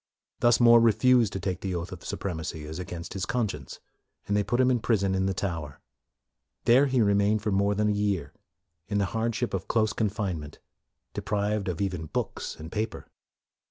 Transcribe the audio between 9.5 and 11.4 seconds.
of close confinement, de